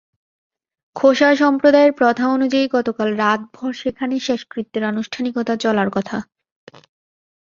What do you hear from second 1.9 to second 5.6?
প্রথা অনুযায়ী গতকাল রাতভর সেখানে শেষকৃত্যের আনুষ্ঠানিকতা